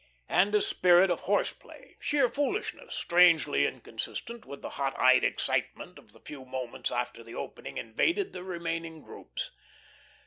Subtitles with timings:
[0.29, 5.99] And a spirit of horse play, sheer foolishness, strangely inconsistent with the hot eyed excitement
[5.99, 9.51] of the few moments after the opening invaded the remaining groups.